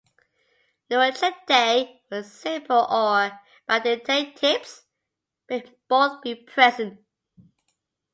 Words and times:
Neurochaetae 0.89 1.99
with 2.09 2.25
simple 2.25 2.87
or 2.89 3.39
bidentate 3.69 4.35
tips 4.35 4.85
may 5.47 5.63
both 5.87 6.19
be 6.23 6.33
present. 6.33 7.01